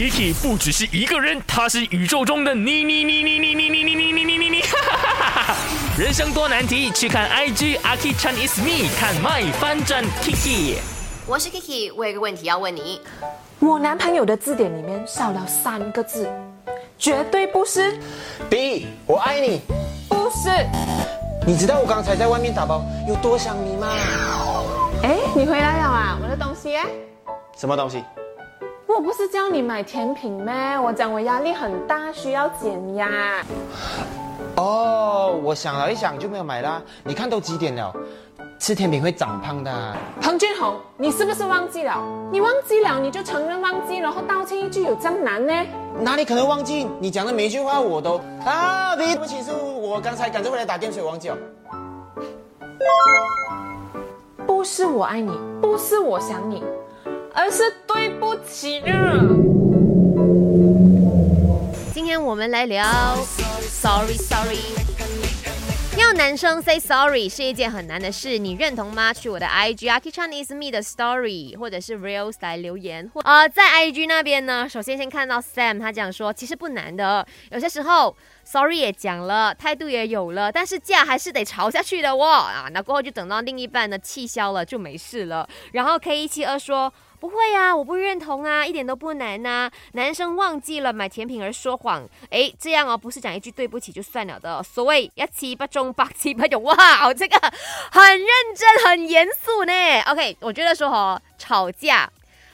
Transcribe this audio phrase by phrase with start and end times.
[0.00, 4.62] Kiki 不只是一个人，他是宇宙中的你你你你你你你你你你你你你，
[5.98, 10.76] 人生多难题，去看 IG Aki Chan is me，看 My 翻转 Kiki。
[11.26, 12.98] 我是 Kiki，我有个问题要问你。
[13.58, 16.26] 我男朋友的字典里面少了三个字，
[16.96, 18.00] 绝对不是
[18.48, 19.60] ，B，我爱你。
[20.08, 20.48] 不是。
[21.46, 23.92] 你知道我刚才在外面打包有多想你吗？
[25.02, 26.18] 哎，你回来了啊？
[26.22, 26.86] 我的东西哎，
[27.54, 28.02] 什么东西？
[29.00, 30.52] 我不是叫你买甜品咩？
[30.78, 33.42] 我讲我压力很大，需要减压。
[34.56, 36.82] 哦，我想了一想就没有买啦。
[37.02, 37.90] 你看都几点了？
[38.58, 39.96] 吃甜品会长胖的。
[40.20, 41.96] 彭俊宏，你是不是忘记了？
[42.30, 45.54] 你忘记了你就承认忘记，然后道歉一句有这样难呢？
[46.00, 46.86] 哪里可能忘记？
[47.00, 51.38] 你讲的每一句话我都啊对不起，是我刚才赶着回来打电水忘记了。
[54.46, 56.62] 不是我爱你，不是我想你，
[57.34, 59.20] 而是对不起啊。
[61.92, 62.84] 今天我们来聊
[63.68, 64.58] Sorry Sorry。
[65.98, 69.12] 要男生 say sorry 是一件很难的事，你认同吗？
[69.12, 73.10] 去我的 IG Aki Chan is me 的 story 或者是 reels 来留言。
[73.12, 82.68] 或呃，在 IG 那边呢，首先先看到 Sam 他讲说，其实不难的，有些时候 sorry 也讲了，态度也有了，但是架还是得吵下去的哦啊。
[82.72, 85.46] 那过后就等到另一半呢气消了就没事了。
[85.72, 86.90] 然后 K 一七二说。
[87.20, 94.62] 不会呀、我不认同啊，一点都不难呐、男生忘记了买甜品而说谎，诶，这样哦，不是讲一句对不起就算了的。
[94.62, 97.38] 所谓一七不中，八七不勇，哇，这个
[97.92, 99.72] 很认真、很严肃呢。
[100.06, 102.10] OK，我觉得说哦，吵架。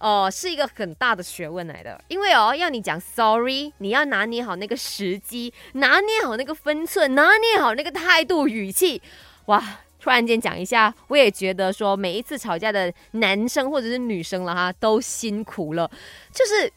[0.00, 9.02] 哦，是一个很大的学问来的，因为哦，要你讲 sorry，你要拿捏好那个时机，拿捏好那个分寸，拿捏好那个态度、语气，
[9.46, 9.60] 哇，
[10.00, 15.90] 突然间讲一下，我也觉得说每一次吵架的男生或者是女生了哈，都辛苦了，
[16.32, 16.72] 就是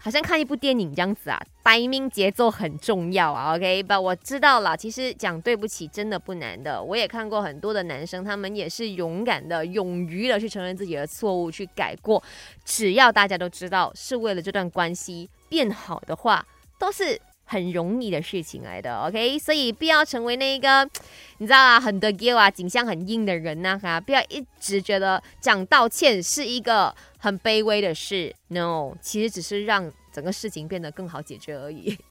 [0.00, 12.22] 好像看一部电影这样子啊，timing 节奏很重要啊，OK，不，我知道了，其实讲对不起真的不难的，我也看过很多的男生，他们也是勇敢的、勇于的去承认自己的错误，去改过，
[12.64, 16.44] 只要大家都知道是为了这段关系变好的话，
[16.78, 17.20] 都是。
[17.50, 20.86] 很容易的事情来的，OK，所以不要成为那个，
[21.38, 31.98] 你知道啊，很多 g i 啊，景象很硬的人呐、哈，不要一直觉得讲道歉是一个很卑微的事，No，其实只是让整个事情变得更好解决而已。